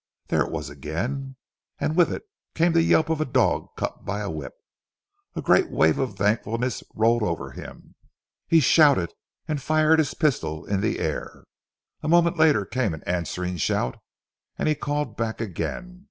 There 0.29 0.41
it 0.43 0.49
was 0.49 0.67
again, 0.67 1.35
and 1.77 1.95
with 1.95 2.11
it 2.11 2.23
came 2.55 2.73
the 2.73 2.81
yelp 2.81 3.09
of 3.09 3.21
a 3.21 3.23
dog 3.23 3.67
cut 3.77 4.03
by 4.03 4.21
a 4.21 4.31
whip. 4.31 4.55
A 5.35 5.43
great 5.43 5.69
wave 5.69 5.99
of 5.99 6.15
thankfulness 6.15 6.81
rolled 6.95 7.21
over 7.21 7.51
him. 7.51 7.93
He 8.47 8.61
shouted 8.61 9.13
and 9.47 9.61
fired 9.61 9.99
his 9.99 10.15
pistol 10.15 10.65
in 10.65 10.81
the 10.81 10.97
air. 10.97 11.43
A 12.01 12.07
moment 12.07 12.35
later 12.37 12.65
came 12.65 12.95
an 12.95 13.03
answering 13.05 13.57
shout, 13.57 13.99
and 14.57 14.67
he 14.67 14.73
called 14.73 15.15
back 15.15 15.39
again. 15.39 15.99